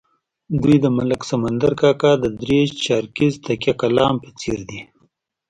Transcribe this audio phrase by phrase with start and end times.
[0.61, 4.79] دوی د ملک سمندر کاکا د درې چارکیز تکیه کلام په څېر دي.